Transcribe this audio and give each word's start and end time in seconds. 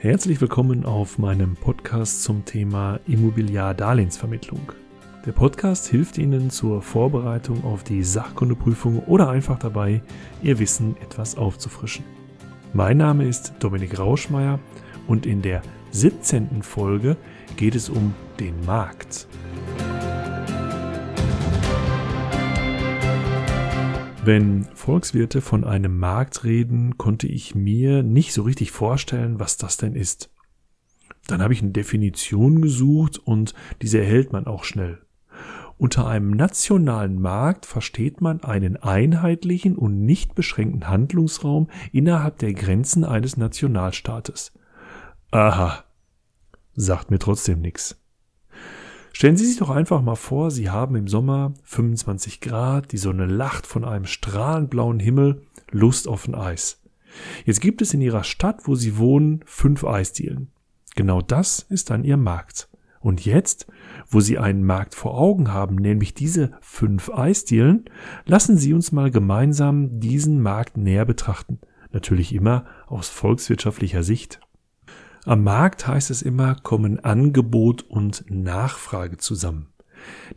Herzlich 0.00 0.40
willkommen 0.40 0.84
auf 0.84 1.18
meinem 1.18 1.56
Podcast 1.56 2.22
zum 2.22 2.44
Thema 2.44 3.00
Immobiliardarlehensvermittlung. 3.08 4.70
Der 5.26 5.32
Podcast 5.32 5.88
hilft 5.88 6.18
Ihnen 6.18 6.50
zur 6.50 6.82
Vorbereitung 6.82 7.64
auf 7.64 7.82
die 7.82 8.04
Sachkundeprüfung 8.04 9.00
oder 9.06 9.28
einfach 9.28 9.58
dabei, 9.58 10.00
Ihr 10.40 10.60
Wissen 10.60 10.96
etwas 11.02 11.36
aufzufrischen. 11.36 12.04
Mein 12.72 12.98
Name 12.98 13.26
ist 13.26 13.54
Dominik 13.58 13.98
Rauschmeier 13.98 14.60
und 15.08 15.26
in 15.26 15.42
der 15.42 15.62
17. 15.90 16.62
Folge 16.62 17.16
geht 17.56 17.74
es 17.74 17.88
um 17.88 18.14
den 18.38 18.54
Markt. 18.64 19.26
Wenn 24.28 24.66
Volkswirte 24.74 25.40
von 25.40 25.64
einem 25.64 25.98
Markt 25.98 26.44
reden, 26.44 26.98
konnte 26.98 27.26
ich 27.26 27.54
mir 27.54 28.02
nicht 28.02 28.34
so 28.34 28.42
richtig 28.42 28.72
vorstellen, 28.72 29.40
was 29.40 29.56
das 29.56 29.78
denn 29.78 29.94
ist. 29.94 30.30
Dann 31.28 31.40
habe 31.40 31.54
ich 31.54 31.62
eine 31.62 31.70
Definition 31.70 32.60
gesucht 32.60 33.16
und 33.16 33.54
diese 33.80 34.00
erhält 34.00 34.34
man 34.34 34.46
auch 34.46 34.64
schnell. 34.64 34.98
Unter 35.78 36.06
einem 36.06 36.32
nationalen 36.32 37.18
Markt 37.18 37.64
versteht 37.64 38.20
man 38.20 38.42
einen 38.42 38.76
einheitlichen 38.76 39.78
und 39.78 40.04
nicht 40.04 40.34
beschränkten 40.34 40.88
Handlungsraum 40.88 41.70
innerhalb 41.92 42.36
der 42.36 42.52
Grenzen 42.52 43.04
eines 43.04 43.38
Nationalstaates. 43.38 44.52
Aha, 45.30 45.84
sagt 46.74 47.10
mir 47.10 47.18
trotzdem 47.18 47.62
nichts. 47.62 47.98
Stellen 49.12 49.36
Sie 49.36 49.46
sich 49.46 49.58
doch 49.58 49.70
einfach 49.70 50.02
mal 50.02 50.14
vor, 50.14 50.50
Sie 50.50 50.70
haben 50.70 50.94
im 50.96 51.08
Sommer 51.08 51.54
25 51.64 52.40
Grad, 52.40 52.92
die 52.92 52.98
Sonne 52.98 53.26
lacht 53.26 53.66
von 53.66 53.84
einem 53.84 54.06
strahlend 54.06 54.70
blauen 54.70 55.00
Himmel, 55.00 55.42
Lust 55.70 56.08
auf 56.08 56.26
ein 56.28 56.34
Eis. 56.34 56.82
Jetzt 57.44 57.60
gibt 57.60 57.82
es 57.82 57.94
in 57.94 58.00
Ihrer 58.00 58.24
Stadt, 58.24 58.62
wo 58.66 58.74
Sie 58.74 58.98
wohnen, 58.98 59.40
fünf 59.46 59.84
Eisdielen. 59.84 60.50
Genau 60.94 61.20
das 61.20 61.60
ist 61.68 61.90
dann 61.90 62.04
Ihr 62.04 62.16
Markt. 62.16 62.68
Und 63.00 63.24
jetzt, 63.24 63.66
wo 64.08 64.20
Sie 64.20 64.38
einen 64.38 64.64
Markt 64.64 64.94
vor 64.94 65.16
Augen 65.16 65.52
haben, 65.52 65.76
nämlich 65.76 66.14
diese 66.14 66.52
fünf 66.60 67.10
Eisdielen, 67.10 67.84
lassen 68.26 68.56
Sie 68.56 68.74
uns 68.74 68.92
mal 68.92 69.10
gemeinsam 69.10 70.00
diesen 70.00 70.42
Markt 70.42 70.76
näher 70.76 71.04
betrachten. 71.04 71.60
Natürlich 71.92 72.34
immer 72.34 72.66
aus 72.86 73.08
volkswirtschaftlicher 73.08 74.02
Sicht. 74.02 74.40
Am 75.28 75.44
Markt 75.44 75.86
heißt 75.86 76.10
es 76.10 76.22
immer, 76.22 76.54
kommen 76.54 77.00
Angebot 77.00 77.82
und 77.82 78.24
Nachfrage 78.30 79.18
zusammen. 79.18 79.68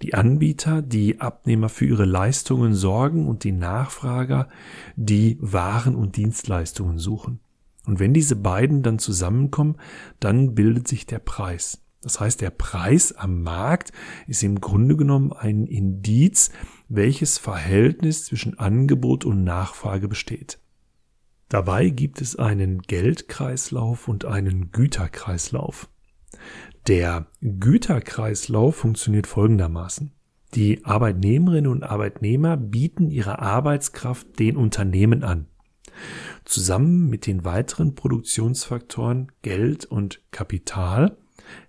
Die 0.02 0.14
Anbieter, 0.16 0.82
die 0.82 1.22
Abnehmer 1.22 1.70
für 1.70 1.86
ihre 1.86 2.04
Leistungen 2.04 2.74
sorgen 2.74 3.26
und 3.30 3.46
die 3.46 3.54
Nachfrager, 3.54 4.50
die 4.98 5.38
Waren 5.40 5.96
und 5.96 6.18
Dienstleistungen 6.18 7.00
suchen. 7.00 7.40
Und 7.86 8.02
wenn 8.02 8.14
diese 8.14 8.36
beiden 8.36 8.84
dann 8.84 9.00
zusammenkommen, 9.00 9.78
dann 10.20 10.56
bildet 10.56 10.90
sich 10.90 11.06
der 11.06 11.20
Preis. 11.20 11.82
Das 12.02 12.20
heißt, 12.20 12.42
der 12.42 12.50
Preis 12.50 13.14
am 13.14 13.44
Markt 13.44 13.94
ist 14.28 14.44
im 14.44 14.60
Grunde 14.60 14.98
genommen 14.98 15.32
ein 15.32 15.68
Indiz, 15.68 16.52
welches 16.90 17.38
Verhältnis 17.38 18.26
zwischen 18.26 18.60
Angebot 18.60 19.24
und 19.24 19.46
Nachfrage 19.46 20.10
besteht. 20.10 20.61
Dabei 21.52 21.90
gibt 21.90 22.22
es 22.22 22.38
einen 22.38 22.82
Geldkreislauf 22.82 24.08
und 24.08 24.24
einen 24.24 24.72
Güterkreislauf. 24.72 25.90
Der 26.88 27.28
Güterkreislauf 27.42 28.78
funktioniert 28.78 29.28
folgendermaßen. 29.28 30.14
Die 30.54 30.86
Arbeitnehmerinnen 30.86 31.70
und 31.70 31.84
Arbeitnehmer 31.84 32.56
bieten 32.56 33.12
ihre 33.12 33.40
Arbeitskraft 33.40 34.40
den 34.40 34.56
Unternehmen 34.56 35.26
an. 35.26 35.48
Zusammen 36.46 37.10
mit 37.10 37.28
den 37.28 37.44
weiteren 37.44 37.96
Produktionsfaktoren 37.96 39.30
Geld 39.42 39.84
und 39.84 40.22
Kapital 40.32 41.18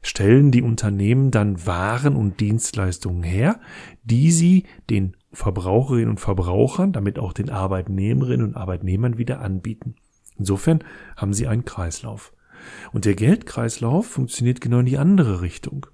stellen 0.01 0.53
die 0.53 0.63
Unternehmen 0.63 1.33
dann 1.33 1.67
Waren 1.67 2.15
und 2.15 2.39
Dienstleistungen 2.39 3.25
her, 3.25 3.59
die 4.05 4.31
sie 4.31 4.63
den 4.91 5.17
Verbraucherinnen 5.33 6.11
und 6.11 6.21
Verbrauchern, 6.21 6.93
damit 6.93 7.19
auch 7.19 7.33
den 7.33 7.51
Arbeitnehmerinnen 7.51 8.47
und 8.47 8.57
Arbeitnehmern 8.57 9.19
wieder 9.19 9.41
anbieten. 9.41 9.97
Insofern 10.39 10.85
haben 11.17 11.33
sie 11.35 11.47
einen 11.47 11.65
Kreislauf. 11.65 12.33
Und 12.93 13.05
der 13.05 13.15
Geldkreislauf 13.15 14.07
funktioniert 14.07 14.61
genau 14.61 14.81
in 14.81 14.87
die 14.87 14.99
andere 14.99 15.41
Richtung. 15.41 15.87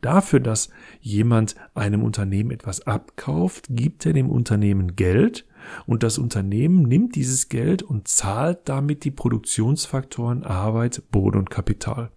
Dafür, 0.00 0.40
dass 0.40 0.70
jemand 1.00 1.54
einem 1.74 2.02
Unternehmen 2.02 2.50
etwas 2.50 2.86
abkauft, 2.86 3.66
gibt 3.70 4.04
er 4.04 4.12
dem 4.12 4.30
Unternehmen 4.30 4.96
Geld 4.96 5.46
und 5.86 6.02
das 6.02 6.18
Unternehmen 6.18 6.82
nimmt 6.82 7.14
dieses 7.14 7.48
Geld 7.48 7.82
und 7.82 8.08
zahlt 8.08 8.68
damit 8.68 9.04
die 9.04 9.10
Produktionsfaktoren 9.10 10.44
Arbeit, 10.44 11.02
Boden 11.10 11.38
und 11.38 11.50
Kapital. 11.50 12.10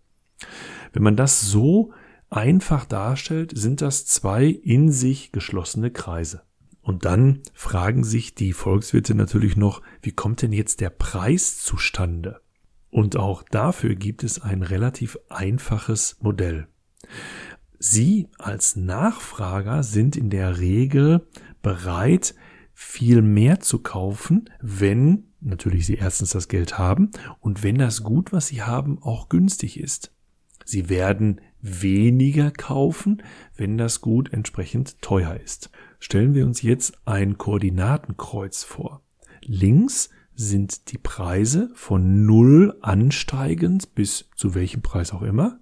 Wenn 0.93 1.03
man 1.03 1.15
das 1.15 1.41
so 1.41 1.91
einfach 2.29 2.85
darstellt, 2.85 3.51
sind 3.55 3.81
das 3.81 4.05
zwei 4.05 4.45
in 4.45 4.91
sich 4.91 5.31
geschlossene 5.31 5.91
Kreise. 5.91 6.43
Und 6.81 7.05
dann 7.05 7.41
fragen 7.53 8.03
sich 8.03 8.35
die 8.35 8.53
Volkswirte 8.53 9.13
natürlich 9.13 9.55
noch, 9.55 9.81
wie 10.01 10.11
kommt 10.11 10.41
denn 10.41 10.53
jetzt 10.53 10.81
der 10.81 10.89
Preis 10.89 11.59
zustande? 11.59 12.41
Und 12.89 13.15
auch 13.15 13.43
dafür 13.43 13.95
gibt 13.95 14.23
es 14.23 14.41
ein 14.41 14.63
relativ 14.63 15.17
einfaches 15.29 16.17
Modell. 16.21 16.67
Sie 17.77 18.27
als 18.37 18.75
Nachfrager 18.75 19.83
sind 19.83 20.15
in 20.15 20.29
der 20.29 20.59
Regel 20.59 21.27
bereit, 21.61 22.35
viel 22.73 23.21
mehr 23.21 23.59
zu 23.59 23.79
kaufen, 23.79 24.49
wenn 24.61 25.25
natürlich 25.41 25.85
Sie 25.85 25.95
erstens 25.95 26.31
das 26.31 26.47
Geld 26.47 26.77
haben 26.77 27.11
und 27.39 27.61
wenn 27.61 27.77
das 27.77 28.03
Gut, 28.03 28.31
was 28.31 28.47
Sie 28.47 28.63
haben, 28.63 29.01
auch 29.01 29.29
günstig 29.29 29.79
ist. 29.79 30.13
Sie 30.65 30.89
werden 30.89 31.41
weniger 31.61 32.51
kaufen, 32.51 33.23
wenn 33.55 33.77
das 33.77 34.01
Gut 34.01 34.31
entsprechend 34.33 35.01
teuer 35.01 35.35
ist. 35.35 35.69
Stellen 35.99 36.33
wir 36.33 36.45
uns 36.45 36.61
jetzt 36.61 36.97
ein 37.05 37.37
Koordinatenkreuz 37.37 38.63
vor. 38.63 39.01
Links 39.41 40.09
sind 40.35 40.91
die 40.91 40.97
Preise 40.97 41.69
von 41.73 42.25
null 42.25 42.77
ansteigend 42.81 43.93
bis 43.93 44.29
zu 44.35 44.55
welchem 44.55 44.81
Preis 44.81 45.11
auch 45.11 45.21
immer. 45.21 45.59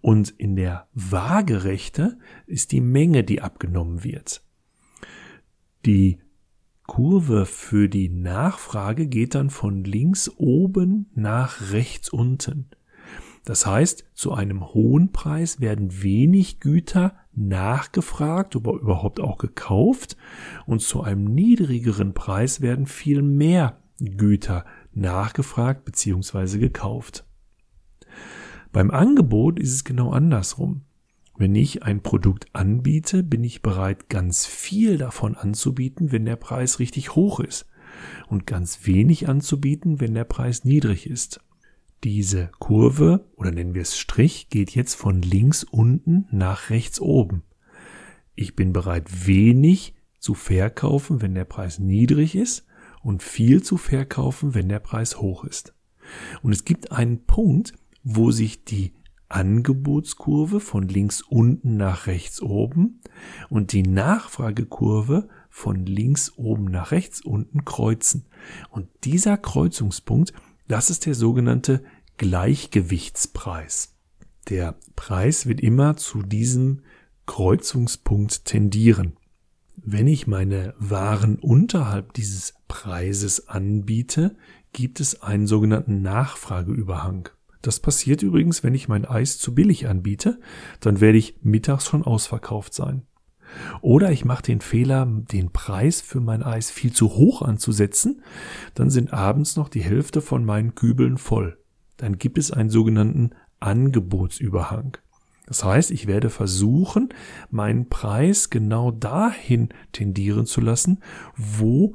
Und 0.00 0.30
in 0.30 0.56
der 0.56 0.88
Waagerechte 0.94 2.18
ist 2.46 2.72
die 2.72 2.80
Menge, 2.80 3.22
die 3.22 3.42
abgenommen 3.42 4.02
wird. 4.02 4.42
Die 5.86 6.18
Kurve 6.86 7.46
für 7.46 7.88
die 7.88 8.08
Nachfrage 8.08 9.06
geht 9.06 9.34
dann 9.34 9.50
von 9.50 9.84
links 9.84 10.30
oben 10.36 11.06
nach 11.14 11.70
rechts 11.70 12.08
unten. 12.08 12.68
Das 13.44 13.66
heißt, 13.66 14.04
zu 14.14 14.32
einem 14.32 14.72
hohen 14.72 15.10
Preis 15.10 15.60
werden 15.60 16.02
wenig 16.02 16.60
Güter 16.60 17.14
nachgefragt, 17.34 18.54
aber 18.54 18.74
überhaupt 18.74 19.20
auch 19.20 19.38
gekauft 19.38 20.16
und 20.66 20.80
zu 20.80 21.02
einem 21.02 21.24
niedrigeren 21.24 22.14
Preis 22.14 22.60
werden 22.60 22.86
viel 22.86 23.22
mehr 23.22 23.78
Güter 23.98 24.64
nachgefragt 24.92 25.84
bzw. 25.84 26.58
gekauft. 26.58 27.24
Beim 28.70 28.90
Angebot 28.90 29.58
ist 29.58 29.72
es 29.72 29.84
genau 29.84 30.10
andersrum. 30.10 30.82
Wenn 31.36 31.54
ich 31.54 31.82
ein 31.82 32.02
Produkt 32.02 32.46
anbiete, 32.52 33.22
bin 33.22 33.42
ich 33.42 33.62
bereit, 33.62 34.08
ganz 34.08 34.46
viel 34.46 34.98
davon 34.98 35.34
anzubieten, 35.34 36.12
wenn 36.12 36.24
der 36.24 36.36
Preis 36.36 36.78
richtig 36.78 37.16
hoch 37.16 37.40
ist 37.40 37.66
und 38.28 38.46
ganz 38.46 38.86
wenig 38.86 39.28
anzubieten, 39.28 40.00
wenn 40.00 40.14
der 40.14 40.24
Preis 40.24 40.64
niedrig 40.64 41.08
ist. 41.08 41.40
Diese 42.04 42.50
Kurve 42.58 43.28
oder 43.36 43.52
nennen 43.52 43.74
wir 43.74 43.82
es 43.82 43.96
Strich 43.96 44.48
geht 44.48 44.74
jetzt 44.74 44.94
von 44.94 45.22
links 45.22 45.62
unten 45.62 46.26
nach 46.32 46.68
rechts 46.70 47.00
oben. 47.00 47.44
Ich 48.34 48.56
bin 48.56 48.72
bereit, 48.72 49.26
wenig 49.26 49.94
zu 50.18 50.34
verkaufen, 50.34 51.22
wenn 51.22 51.34
der 51.34 51.44
Preis 51.44 51.78
niedrig 51.78 52.34
ist 52.34 52.66
und 53.02 53.22
viel 53.22 53.62
zu 53.62 53.76
verkaufen, 53.76 54.54
wenn 54.54 54.68
der 54.68 54.80
Preis 54.80 55.20
hoch 55.20 55.44
ist. 55.44 55.74
Und 56.42 56.50
es 56.52 56.64
gibt 56.64 56.90
einen 56.90 57.24
Punkt, 57.24 57.74
wo 58.02 58.32
sich 58.32 58.64
die 58.64 58.92
Angebotskurve 59.28 60.58
von 60.58 60.88
links 60.88 61.22
unten 61.22 61.76
nach 61.76 62.08
rechts 62.08 62.42
oben 62.42 63.00
und 63.48 63.72
die 63.72 63.84
Nachfragekurve 63.84 65.28
von 65.48 65.86
links 65.86 66.32
oben 66.36 66.64
nach 66.64 66.90
rechts 66.90 67.20
unten 67.22 67.64
kreuzen. 67.64 68.26
Und 68.70 68.88
dieser 69.04 69.38
Kreuzungspunkt 69.38 70.32
das 70.72 70.88
ist 70.88 71.04
der 71.04 71.14
sogenannte 71.14 71.84
Gleichgewichtspreis. 72.16 73.94
Der 74.48 74.74
Preis 74.96 75.44
wird 75.44 75.60
immer 75.60 75.98
zu 75.98 76.22
diesem 76.22 76.80
Kreuzungspunkt 77.26 78.46
tendieren. 78.46 79.18
Wenn 79.76 80.06
ich 80.06 80.26
meine 80.26 80.74
Waren 80.78 81.36
unterhalb 81.36 82.14
dieses 82.14 82.54
Preises 82.68 83.48
anbiete, 83.48 84.34
gibt 84.72 85.00
es 85.00 85.20
einen 85.20 85.46
sogenannten 85.46 86.00
Nachfrageüberhang. 86.00 87.28
Das 87.60 87.78
passiert 87.78 88.22
übrigens, 88.22 88.62
wenn 88.62 88.74
ich 88.74 88.88
mein 88.88 89.04
Eis 89.04 89.36
zu 89.36 89.54
billig 89.54 89.88
anbiete, 89.88 90.40
dann 90.80 91.02
werde 91.02 91.18
ich 91.18 91.36
mittags 91.42 91.84
schon 91.84 92.02
ausverkauft 92.02 92.72
sein. 92.72 93.02
Oder 93.80 94.12
ich 94.12 94.24
mache 94.24 94.42
den 94.42 94.60
Fehler, 94.60 95.06
den 95.06 95.50
Preis 95.50 96.00
für 96.00 96.20
mein 96.20 96.42
Eis 96.42 96.70
viel 96.70 96.92
zu 96.92 97.10
hoch 97.10 97.42
anzusetzen, 97.42 98.22
dann 98.74 98.90
sind 98.90 99.12
abends 99.12 99.56
noch 99.56 99.68
die 99.68 99.82
Hälfte 99.82 100.20
von 100.20 100.44
meinen 100.44 100.74
Kübeln 100.74 101.18
voll. 101.18 101.58
dann 101.98 102.18
gibt 102.18 102.36
es 102.36 102.50
einen 102.50 102.70
sogenannten 102.70 103.30
Angebotsüberhang. 103.60 104.96
Das 105.46 105.64
heißt, 105.64 105.90
ich 105.90 106.06
werde 106.06 106.30
versuchen, 106.30 107.10
meinen 107.50 107.88
Preis 107.88 108.50
genau 108.50 108.90
dahin 108.90 109.68
tendieren 109.92 110.46
zu 110.46 110.60
lassen, 110.60 111.00
wo 111.36 111.94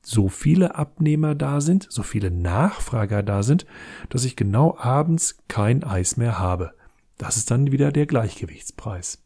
so 0.00 0.28
viele 0.28 0.76
Abnehmer 0.76 1.34
da 1.34 1.60
sind, 1.60 1.86
so 1.90 2.02
viele 2.02 2.30
Nachfrager 2.30 3.22
da 3.22 3.42
sind, 3.42 3.66
dass 4.10 4.24
ich 4.24 4.36
genau 4.36 4.76
abends 4.78 5.38
kein 5.48 5.82
Eis 5.82 6.16
mehr 6.16 6.38
habe. 6.38 6.72
Das 7.18 7.36
ist 7.36 7.50
dann 7.50 7.72
wieder 7.72 7.90
der 7.90 8.06
Gleichgewichtspreis. 8.06 9.23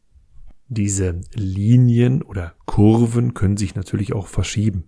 Diese 0.69 1.23
Linien 1.35 2.23
oder 2.23 2.55
Kurven 2.67 3.32
können 3.32 3.56
sich 3.56 3.75
natürlich 3.75 4.12
auch 4.12 4.26
verschieben. 4.26 4.85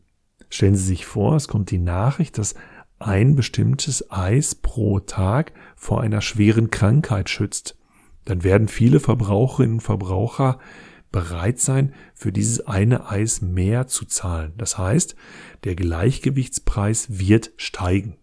Stellen 0.51 0.77
Sie 0.77 0.85
sich 0.85 1.07
vor, 1.07 1.37
es 1.37 1.49
kommt 1.49 1.71
die 1.71 1.79
Nachricht, 1.79 2.37
dass 2.37 2.55
ein 2.99 3.35
bestimmtes 3.35 4.11
Eis 4.11 4.55
pro 4.55 5.01
Tag 5.01 5.53
vor 5.77 6.03
einer 6.03 6.21
schweren 6.21 6.71
Krankheit 6.71 7.31
schützt. 7.31 7.79
Dann 8.27 8.45
werden 8.45 8.69
viele 8.69 9.01
Verbraucherinnen 9.01 9.77
und 9.77 9.81
Verbraucher 9.81 10.59
bereit 11.11 11.59
sein, 11.59 11.95
für 12.15 12.31
dieses 12.31 12.67
eine 12.67 13.09
Eis 13.09 13.41
mehr 13.41 13.87
zu 13.87 14.05
zahlen. 14.05 14.53
Das 14.59 14.77
heißt, 14.77 15.17
der 15.65 15.75
Gleichgewichtspreis 15.77 17.19
wird 17.19 17.53
steigen. 17.57 18.17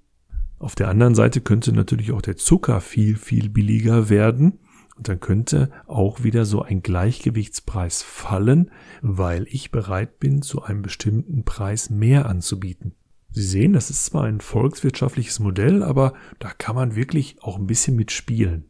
Auf 0.59 0.75
der 0.75 0.89
anderen 0.89 1.15
Seite 1.15 1.41
könnte 1.41 1.73
natürlich 1.73 2.11
auch 2.11 2.21
der 2.21 2.37
Zucker 2.37 2.81
viel, 2.81 3.15
viel 3.17 3.49
billiger 3.49 4.09
werden. 4.09 4.59
Und 4.97 5.07
dann 5.07 5.19
könnte 5.19 5.69
auch 5.85 6.23
wieder 6.23 6.43
so 6.45 6.63
ein 6.63 6.81
Gleichgewichtspreis 6.81 8.01
fallen, 8.01 8.71
weil 9.01 9.45
ich 9.49 9.71
bereit 9.71 10.19
bin, 10.19 10.41
zu 10.41 10.63
einem 10.63 10.81
bestimmten 10.81 11.45
Preis 11.45 11.89
mehr 11.91 12.25
anzubieten. 12.25 12.93
Sie 13.29 13.43
sehen, 13.43 13.73
das 13.73 13.91
ist 13.91 14.05
zwar 14.05 14.23
ein 14.23 14.41
volkswirtschaftliches 14.41 15.39
Modell, 15.39 15.83
aber 15.83 16.13
da 16.39 16.49
kann 16.49 16.75
man 16.75 16.95
wirklich 16.95 17.37
auch 17.43 17.57
ein 17.57 17.67
bisschen 17.67 17.95
mitspielen. 17.95 18.65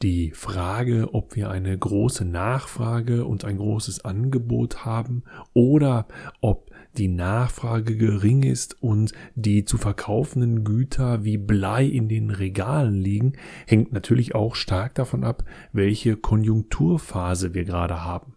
Die 0.00 0.32
Frage, 0.32 1.10
ob 1.12 1.36
wir 1.36 1.50
eine 1.50 1.76
große 1.78 2.24
Nachfrage 2.24 3.24
und 3.26 3.44
ein 3.44 3.58
großes 3.58 4.04
Angebot 4.04 4.84
haben 4.84 5.22
oder 5.52 6.08
ob 6.40 6.71
die 6.98 7.08
Nachfrage 7.08 7.96
gering 7.96 8.42
ist 8.42 8.82
und 8.82 9.12
die 9.34 9.64
zu 9.64 9.78
verkaufenden 9.78 10.64
Güter 10.64 11.24
wie 11.24 11.38
Blei 11.38 11.84
in 11.86 12.08
den 12.08 12.30
Regalen 12.30 12.94
liegen, 12.94 13.32
hängt 13.66 13.92
natürlich 13.92 14.34
auch 14.34 14.54
stark 14.54 14.94
davon 14.94 15.24
ab, 15.24 15.44
welche 15.72 16.16
Konjunkturphase 16.16 17.54
wir 17.54 17.64
gerade 17.64 18.04
haben. 18.04 18.34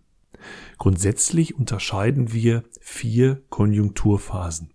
Grundsätzlich 0.77 1.55
unterscheiden 1.55 2.31
wir 2.31 2.63
vier 2.79 3.41
Konjunkturphasen. 3.49 4.71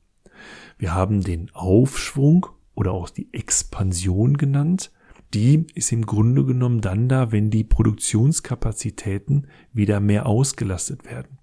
Wir 0.79 0.95
haben 0.95 1.23
den 1.23 1.51
Aufschwung 1.55 2.47
oder 2.75 2.93
auch 2.93 3.11
die 3.11 3.33
Expansion 3.33 4.37
genannt. 4.37 4.91
Die 5.33 5.67
ist 5.75 5.93
im 5.93 6.07
Grunde 6.07 6.45
genommen 6.45 6.81
dann 6.81 7.09
da, 7.09 7.31
wenn 7.31 7.51
die 7.51 7.65
Produktionskapazitäten 7.65 9.47
wieder 9.73 10.01
mehr 10.01 10.27
ausgelastet 10.27 11.05
werden 11.05 11.40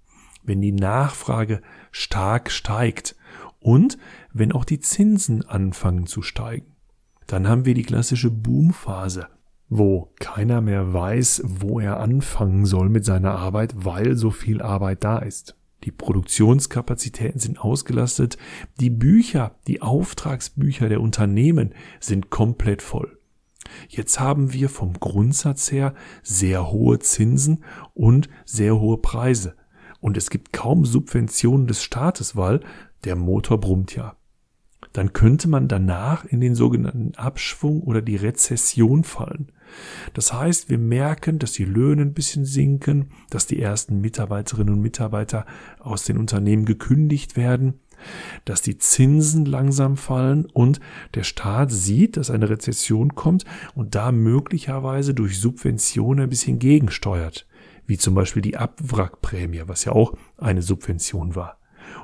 wenn 0.48 0.62
die 0.62 0.72
Nachfrage 0.72 1.62
stark 1.92 2.50
steigt 2.50 3.16
und 3.60 3.98
wenn 4.34 4.52
auch 4.52 4.66
die 4.66 4.80
Zinsen 4.80 5.46
anfangen 5.46 6.08
zu 6.08 6.22
steigen. 6.22 6.74
Dann 7.28 7.48
haben 7.48 7.66
wir 7.66 7.74
die 7.74 7.84
klassische 7.84 8.32
Boomphase, 8.32 9.28
wo 9.70 10.14
keiner 10.20 10.62
mehr 10.62 10.94
weiß, 10.94 11.44
wo 11.46 11.80
er 11.80 12.00
anfangen 12.00 12.66
soll 12.66 12.90
mit 12.90 13.04
seiner 13.04 13.36
Arbeit, 13.36 13.74
weil 13.76 14.16
so 14.16 14.32
viel 14.32 14.62
Arbeit 14.62 15.04
da 15.04 15.20
ist. 15.20 15.56
Die 15.84 15.92
Produktionskapazitäten 15.92 17.40
sind 17.40 17.60
ausgelastet, 17.60 18.38
die 18.80 18.90
Bücher, 18.90 19.56
die 19.68 19.82
Auftragsbücher 19.82 20.90
der 20.90 21.02
Unternehmen 21.02 21.74
sind 22.00 22.30
komplett 22.30 22.82
voll. 22.82 23.20
Jetzt 23.90 24.20
haben 24.20 24.54
wir 24.54 24.70
vom 24.70 24.94
Grundsatz 24.94 25.72
her 25.72 25.94
sehr 26.24 26.72
hohe 26.72 27.00
Zinsen 27.00 27.66
und 27.94 28.30
sehr 28.46 28.80
hohe 28.80 28.98
Preise 28.98 29.57
und 30.00 30.18
es 30.18 30.30
gibt 30.30 30.54
kaum 30.54 30.86
Subventionen 30.86 31.68
des 31.68 31.84
Staates, 31.84 32.36
weil 32.36 32.62
der 33.04 33.16
Motor 33.16 33.60
brummt 33.60 33.96
ja. 33.96 34.16
Dann 34.94 35.14
könnte 35.14 35.48
man 35.48 35.68
danach 35.68 36.26
in 36.26 36.42
den 36.42 36.56
sogenannten 36.56 37.16
Abschwung 37.16 37.82
oder 37.82 38.02
die 38.02 38.16
Rezession 38.16 39.04
fallen. 39.04 39.52
Das 40.14 40.34
heißt, 40.34 40.70
wir 40.70 40.78
merken, 40.78 41.40
dass 41.40 41.52
die 41.52 41.66
Löhne 41.66 42.04
ein 42.04 42.14
bisschen 42.14 42.46
sinken, 42.46 43.10
dass 43.30 43.48
die 43.48 43.62
ersten 43.62 44.00
Mitarbeiterinnen 44.02 44.74
und 44.74 44.82
Mitarbeiter 44.82 45.46
aus 45.80 46.04
den 46.04 46.18
Unternehmen 46.18 46.66
gekündigt 46.66 47.36
werden, 47.36 47.76
dass 48.46 48.62
die 48.62 48.78
Zinsen 48.78 49.46
langsam 49.46 49.98
fallen 49.98 50.46
und 50.46 50.80
der 51.16 51.24
Staat 51.24 51.72
sieht, 51.72 52.16
dass 52.16 52.32
eine 52.32 52.50
Rezession 52.50 53.16
kommt 53.16 53.44
und 53.76 53.96
da 53.96 54.12
möglicherweise 54.12 55.14
durch 55.14 55.40
Subventionen 55.40 56.24
ein 56.24 56.30
bisschen 56.30 56.60
gegensteuert 56.60 57.48
wie 57.88 57.98
zum 57.98 58.14
Beispiel 58.14 58.42
die 58.42 58.58
Abwrackprämie, 58.58 59.64
was 59.66 59.86
ja 59.86 59.94
auch 59.94 60.14
eine 60.38 60.62
Subvention 60.62 61.36
war, 61.36 61.58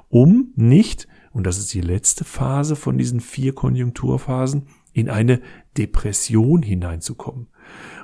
um 0.09 0.51
nicht, 0.55 1.07
und 1.31 1.45
das 1.45 1.57
ist 1.57 1.73
die 1.73 1.81
letzte 1.81 2.23
Phase 2.23 2.75
von 2.75 2.97
diesen 2.97 3.19
vier 3.19 3.53
Konjunkturphasen, 3.53 4.67
in 4.93 5.09
eine 5.09 5.41
Depression 5.77 6.61
hineinzukommen, 6.61 7.47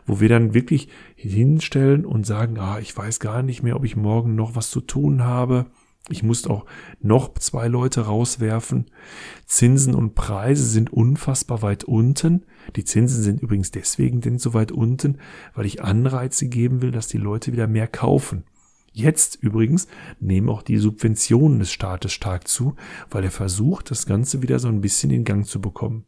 wo 0.06 0.20
wir 0.20 0.28
dann 0.30 0.54
wirklich 0.54 0.90
hinstellen 1.16 2.06
und 2.06 2.26
sagen, 2.26 2.58
ah, 2.60 2.80
ich 2.80 2.96
weiß 2.96 3.20
gar 3.20 3.44
nicht 3.44 3.64
mehr, 3.64 3.76
ob 3.76 3.86
ich 3.86 3.96
morgen 3.96 4.36
noch 4.36 4.56
was 4.56 4.70
zu 4.72 4.82
tun 4.82 5.24
habe, 5.24 5.68
ich 6.08 6.24
musste 6.24 6.50
auch 6.50 6.66
noch 7.02 7.34
zwei 7.36 7.68
Leute 7.68 8.02
rauswerfen. 8.02 8.86
Zinsen 9.46 9.94
und 9.94 10.16
Preise 10.16 10.66
sind 10.66 10.92
unfassbar 10.92 11.62
weit 11.62 11.84
unten. 11.84 12.46
Die 12.76 12.84
Zinsen 12.84 13.22
sind 13.22 13.42
übrigens 13.42 13.72
deswegen 13.72 14.22
denn 14.22 14.40
so 14.40 14.54
weit 14.54 14.72
unten, 14.72 15.18
weil 15.54 15.66
ich 15.66 15.84
Anreize 15.84 16.48
geben 16.48 16.82
will, 16.82 16.92
dass 16.92 17.08
die 17.08 17.18
Leute 17.18 17.52
wieder 17.52 17.68
mehr 17.68 17.88
kaufen. 17.88 18.44
Jetzt 18.92 19.38
übrigens 19.42 19.88
nehmen 20.20 20.50
auch 20.50 20.64
die 20.64 20.78
Subventionen 20.78 21.60
des 21.60 21.72
Staates 21.72 22.12
stark 22.12 22.48
zu, 22.48 22.76
weil 23.12 23.24
er 23.24 23.32
versucht, 23.32 23.92
das 23.92 24.08
Ganze 24.08 24.42
wieder 24.42 24.58
so 24.58 24.68
ein 24.68 24.82
bisschen 24.82 25.12
in 25.12 25.24
Gang 25.24 25.46
zu 25.46 25.62
bekommen. 25.62 26.06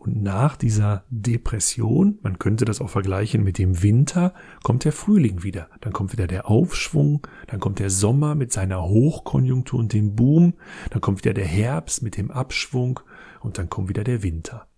Und 0.00 0.22
nach 0.22 0.56
dieser 0.56 1.04
Depression, 1.10 2.18
man 2.22 2.38
könnte 2.38 2.64
das 2.64 2.80
auch 2.80 2.88
vergleichen 2.88 3.44
mit 3.44 3.58
dem 3.58 3.82
Winter, 3.82 4.32
kommt 4.62 4.86
der 4.86 4.92
Frühling 4.92 5.42
wieder. 5.42 5.68
Dann 5.82 5.92
kommt 5.92 6.14
wieder 6.14 6.26
der 6.26 6.48
Aufschwung, 6.48 7.26
dann 7.48 7.60
kommt 7.60 7.80
der 7.80 7.90
Sommer 7.90 8.34
mit 8.34 8.50
seiner 8.50 8.82
Hochkonjunktur 8.82 9.78
und 9.78 9.92
dem 9.92 10.16
Boom, 10.16 10.54
dann 10.88 11.02
kommt 11.02 11.18
wieder 11.18 11.34
der 11.34 11.44
Herbst 11.44 12.02
mit 12.02 12.16
dem 12.16 12.30
Abschwung 12.30 13.00
und 13.40 13.58
dann 13.58 13.68
kommt 13.68 13.90
wieder 13.90 14.02
der 14.02 14.22
Winter. 14.22 14.68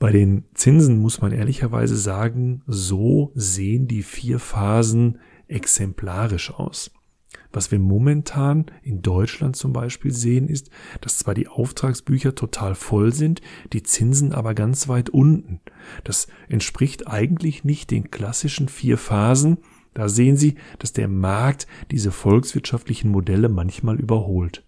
Bei 0.00 0.10
den 0.10 0.46
Zinsen 0.54 0.98
muss 0.98 1.20
man 1.20 1.30
ehrlicherweise 1.30 1.96
sagen, 1.96 2.64
so 2.66 3.30
sehen 3.36 3.86
die 3.86 4.02
vier 4.02 4.40
Phasen 4.40 5.20
exemplarisch 5.46 6.52
aus. 6.52 6.90
Was 7.56 7.70
wir 7.70 7.78
momentan 7.78 8.66
in 8.82 9.00
Deutschland 9.00 9.56
zum 9.56 9.72
Beispiel 9.72 10.12
sehen, 10.12 10.46
ist, 10.46 10.68
dass 11.00 11.16
zwar 11.16 11.32
die 11.32 11.48
Auftragsbücher 11.48 12.34
total 12.34 12.74
voll 12.74 13.14
sind, 13.14 13.40
die 13.72 13.82
Zinsen 13.82 14.34
aber 14.34 14.52
ganz 14.52 14.88
weit 14.88 15.08
unten. 15.08 15.62
Das 16.04 16.26
entspricht 16.50 17.06
eigentlich 17.06 17.64
nicht 17.64 17.90
den 17.90 18.10
klassischen 18.10 18.68
vier 18.68 18.98
Phasen. 18.98 19.56
Da 19.94 20.10
sehen 20.10 20.36
Sie, 20.36 20.56
dass 20.78 20.92
der 20.92 21.08
Markt 21.08 21.66
diese 21.90 22.10
volkswirtschaftlichen 22.10 23.10
Modelle 23.10 23.48
manchmal 23.48 23.98
überholt. 23.98 24.62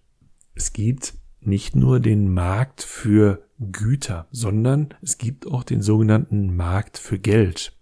Es 0.55 0.73
gibt 0.73 1.13
nicht 1.41 1.75
nur 1.75 1.99
den 1.99 2.33
Markt 2.33 2.81
für 2.81 3.45
Güter, 3.59 4.27
sondern 4.31 4.95
es 5.03 5.19
gibt 5.19 5.45
auch 5.45 5.63
den 5.63 5.83
sogenannten 5.83 6.55
Markt 6.55 6.97
für 6.97 7.19
Geld. 7.19 7.77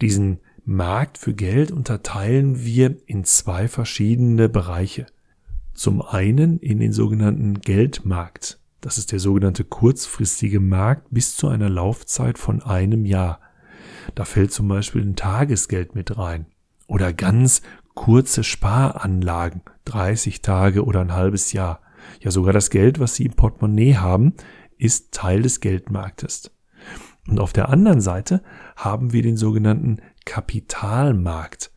Diesen 0.00 0.40
Markt 0.70 1.16
für 1.16 1.32
Geld 1.32 1.70
unterteilen 1.70 2.62
wir 2.62 2.98
in 3.06 3.24
zwei 3.24 3.68
verschiedene 3.68 4.50
Bereiche. 4.50 5.06
Zum 5.72 6.02
einen 6.02 6.58
in 6.58 6.78
den 6.78 6.92
sogenannten 6.92 7.62
Geldmarkt. 7.62 8.60
Das 8.82 8.98
ist 8.98 9.10
der 9.10 9.18
sogenannte 9.18 9.64
kurzfristige 9.64 10.60
Markt 10.60 11.06
bis 11.08 11.34
zu 11.36 11.48
einer 11.48 11.70
Laufzeit 11.70 12.36
von 12.36 12.62
einem 12.62 13.06
Jahr. 13.06 13.40
Da 14.14 14.26
fällt 14.26 14.52
zum 14.52 14.68
Beispiel 14.68 15.00
ein 15.00 15.16
Tagesgeld 15.16 15.94
mit 15.94 16.18
rein. 16.18 16.44
Oder 16.86 17.14
ganz 17.14 17.62
kurze 17.94 18.44
Sparanlagen, 18.44 19.62
30 19.86 20.42
Tage 20.42 20.84
oder 20.84 21.00
ein 21.00 21.14
halbes 21.14 21.54
Jahr. 21.54 21.80
Ja, 22.20 22.30
sogar 22.30 22.52
das 22.52 22.68
Geld, 22.68 23.00
was 23.00 23.14
Sie 23.14 23.24
im 23.24 23.32
Portemonnaie 23.32 23.96
haben, 23.96 24.34
ist 24.76 25.12
Teil 25.12 25.40
des 25.40 25.60
Geldmarktes. 25.60 26.50
Und 27.26 27.40
auf 27.40 27.54
der 27.54 27.70
anderen 27.70 28.02
Seite 28.02 28.42
haben 28.76 29.14
wir 29.14 29.22
den 29.22 29.38
sogenannten 29.38 30.00
Kapitalmarkt. 30.28 31.72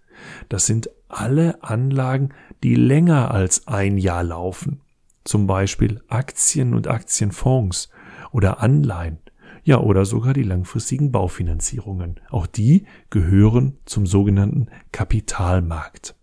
Das 0.50 0.65
sind 0.65 0.89
alle 1.08 1.63
Anlagen, 1.63 2.34
die 2.63 2.75
länger 2.75 3.31
als 3.31 3.67
ein 3.67 3.98
Jahr 3.98 4.25
laufen. 4.25 4.81
Zum 5.24 5.48
Beispiel 5.48 6.01
Aktien 6.10 6.74
und 6.74 6.88
Aktienfonds 6.88 7.89
oder 8.34 8.60
Anleihen. 8.60 9.20
Ja, 9.63 9.79
oder 9.79 10.03
sogar 10.03 10.34
die 10.34 10.43
langfristigen 10.43 11.13
Baufinanzierungen. 11.13 12.20
Auch 12.29 12.46
die 12.46 12.88
gehören 13.10 13.77
zum 13.86 14.05
sogenannten 14.05 14.67
Kapitalmarkt. 14.91 16.15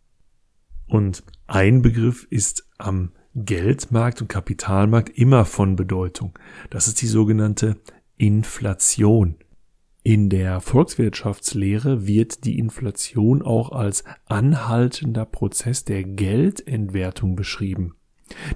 Und 0.86 1.24
ein 1.46 1.80
Begriff 1.80 2.26
ist 2.28 2.68
am 2.76 3.12
Geldmarkt 3.34 4.20
und 4.20 4.28
Kapitalmarkt 4.28 5.16
immer 5.16 5.46
von 5.46 5.76
Bedeutung. 5.76 6.38
Das 6.68 6.88
ist 6.88 7.00
die 7.00 7.06
sogenannte 7.06 7.76
Inflation. 8.18 9.36
In 10.02 10.30
der 10.30 10.60
Volkswirtschaftslehre 10.60 12.06
wird 12.06 12.44
die 12.44 12.58
Inflation 12.58 13.42
auch 13.42 13.72
als 13.72 14.04
anhaltender 14.26 15.26
Prozess 15.26 15.84
der 15.84 16.04
Geldentwertung 16.04 17.36
beschrieben. 17.36 17.94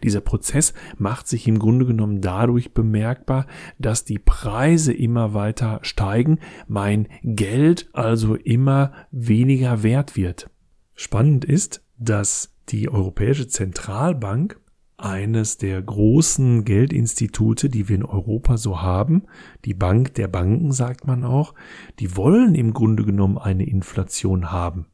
Dieser 0.03 0.21
Prozess 0.21 0.75
macht 0.99 1.29
sich 1.29 1.49
im 1.49 1.59
Grunde 1.59 1.87
genommen 1.87 2.21
dadurch 2.21 2.73
bemerkbar, 2.73 3.47
dass 3.79 4.05
die 4.05 4.19
Preise 4.19 4.93
immer 4.93 5.35
weiter 5.35 5.81
steigen, 5.83 6.39
mein 6.69 7.09
Geld 7.23 7.89
also 7.93 8.35
immer 8.35 8.93
weniger 9.11 9.83
wert 9.83 10.17
wird. 10.17 10.51
Spannend 10.95 11.45
ist, 11.45 11.83
dass 11.99 12.55
die 12.69 12.89
Europäische 12.89 13.49
Zentralbank 13.49 14.61
eines 15.05 15.59
der 15.59 15.81
großen 15.83 16.65
Geldinstitute, 16.65 17.69
die 17.69 17.89
wir 17.89 17.97
in 17.97 18.05
Europa 18.05 18.57
so 18.57 18.81
haben, 18.81 19.25
die 19.65 19.75
Bank 19.75 20.15
der 20.15 20.29
Banken 20.29 20.73
sagt 20.73 21.07
man 21.07 21.25
auch, 21.25 21.55
die 21.99 22.17
wollen 22.17 22.55
im 22.55 22.73
Grunde 22.73 23.05
genommen 23.05 23.39
eine 23.39 23.67
Inflation 23.67 24.53
haben. 24.53 24.87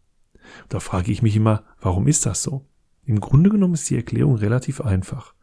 Da 0.68 0.80
frage 0.80 1.12
ich 1.12 1.22
mich 1.22 1.36
immer, 1.36 1.64
warum 1.80 2.06
ist 2.08 2.26
das 2.26 2.42
so? 2.42 2.66
Im 3.04 3.20
Grunde 3.20 3.50
genommen 3.50 3.74
ist 3.74 3.88
die 3.90 3.96
Erklärung 3.96 4.36
relativ 4.36 4.80
einfach. 4.80 5.34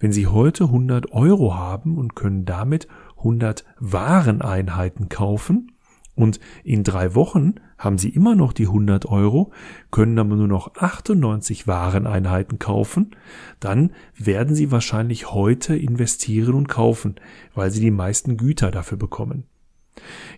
Wenn 0.00 0.12
Sie 0.12 0.26
heute 0.26 0.64
100 0.64 1.12
Euro 1.12 1.54
haben 1.54 1.96
und 1.96 2.14
können 2.14 2.44
damit 2.44 2.88
100 3.18 3.64
Wareneinheiten 3.78 5.08
kaufen 5.08 5.73
und 6.14 6.40
in 6.62 6.84
drei 6.84 7.14
Wochen 7.14 7.54
haben 7.76 7.98
Sie 7.98 8.08
immer 8.08 8.34
noch 8.34 8.52
die 8.52 8.66
100 8.66 9.06
Euro, 9.06 9.52
können 9.90 10.18
aber 10.18 10.36
nur 10.36 10.48
noch 10.48 10.74
98 10.76 11.66
Wareneinheiten 11.66 12.58
kaufen, 12.58 13.16
dann 13.60 13.92
werden 14.16 14.54
Sie 14.54 14.70
wahrscheinlich 14.70 15.32
heute 15.32 15.76
investieren 15.76 16.54
und 16.54 16.68
kaufen, 16.68 17.16
weil 17.54 17.70
Sie 17.70 17.80
die 17.80 17.90
meisten 17.90 18.36
Güter 18.36 18.70
dafür 18.70 18.98
bekommen. 18.98 19.44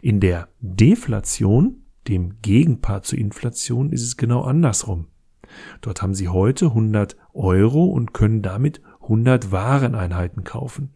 In 0.00 0.20
der 0.20 0.48
Deflation, 0.60 1.82
dem 2.08 2.40
Gegenpart 2.42 3.04
zur 3.04 3.18
Inflation, 3.18 3.90
ist 3.90 4.02
es 4.02 4.16
genau 4.16 4.42
andersrum. 4.42 5.06
Dort 5.80 6.02
haben 6.02 6.14
Sie 6.14 6.28
heute 6.28 6.66
100 6.66 7.16
Euro 7.32 7.84
und 7.84 8.12
können 8.12 8.42
damit 8.42 8.80
100 9.02 9.52
Wareneinheiten 9.52 10.44
kaufen. 10.44 10.90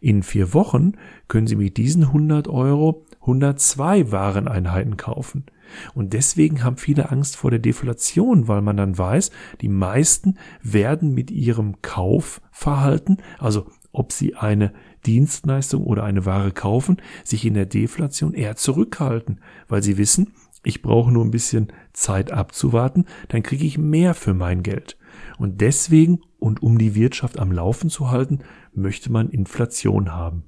In 0.00 0.22
vier 0.22 0.54
Wochen 0.54 0.92
können 1.28 1.46
Sie 1.46 1.56
mit 1.56 1.76
diesen 1.76 2.04
100 2.04 2.48
Euro 2.48 3.04
102 3.20 4.12
Wareneinheiten 4.12 4.96
kaufen. 4.96 5.46
Und 5.94 6.12
deswegen 6.12 6.62
haben 6.62 6.76
viele 6.76 7.10
Angst 7.10 7.36
vor 7.36 7.50
der 7.50 7.58
Deflation, 7.58 8.46
weil 8.46 8.62
man 8.62 8.76
dann 8.76 8.96
weiß, 8.96 9.30
die 9.60 9.68
meisten 9.68 10.38
werden 10.62 11.12
mit 11.12 11.30
ihrem 11.30 11.82
Kaufverhalten, 11.82 13.18
also 13.38 13.66
ob 13.92 14.12
sie 14.12 14.34
eine 14.36 14.72
Dienstleistung 15.06 15.84
oder 15.84 16.04
eine 16.04 16.26
Ware 16.26 16.52
kaufen, 16.52 16.98
sich 17.24 17.44
in 17.44 17.54
der 17.54 17.66
Deflation 17.66 18.34
eher 18.34 18.56
zurückhalten, 18.56 19.40
weil 19.68 19.82
sie 19.82 19.96
wissen, 19.96 20.32
ich 20.66 20.82
brauche 20.82 21.12
nur 21.12 21.24
ein 21.24 21.30
bisschen 21.30 21.72
Zeit 21.92 22.32
abzuwarten, 22.32 23.04
dann 23.28 23.42
kriege 23.42 23.64
ich 23.64 23.78
mehr 23.78 24.14
für 24.14 24.34
mein 24.34 24.62
Geld. 24.64 24.98
Und 25.38 25.60
deswegen 25.60 26.20
und 26.38 26.62
um 26.62 26.76
die 26.76 26.94
Wirtschaft 26.94 27.38
am 27.38 27.52
Laufen 27.52 27.88
zu 27.88 28.10
halten, 28.10 28.40
möchte 28.74 29.10
man 29.12 29.30
Inflation 29.30 30.12
haben. 30.12 30.42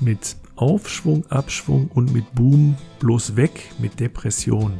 Mit 0.00 0.36
Aufschwung, 0.56 1.26
Abschwung 1.26 1.88
und 1.94 2.12
mit 2.12 2.34
Boom 2.34 2.74
bloß 3.00 3.36
weg 3.36 3.70
mit 3.78 4.00
Depression. 4.00 4.72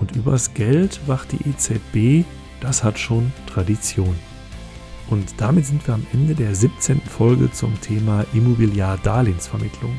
Und 0.00 0.16
übers 0.16 0.52
Geld 0.52 1.00
wacht 1.06 1.32
die 1.32 1.48
EZB, 1.48 2.26
das 2.60 2.84
hat 2.84 2.98
schon 2.98 3.32
Tradition. 3.46 4.14
Und 5.08 5.40
damit 5.40 5.64
sind 5.64 5.86
wir 5.86 5.94
am 5.94 6.06
Ende 6.12 6.34
der 6.34 6.54
17. 6.54 7.00
Folge 7.00 7.50
zum 7.50 7.80
Thema 7.80 8.24
Immobiliardarlehensvermittlung. 8.34 9.98